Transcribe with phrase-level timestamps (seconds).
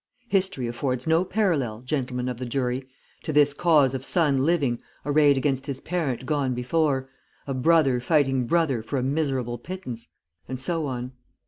[0.29, 2.87] History affords no parallel, gentlemen of the jury,
[3.21, 7.07] to this cause of son living arrayed against his parent gone before,
[7.45, 10.07] of brother fighting brother for a miserable pittance_,
[10.47, 11.11] and so on.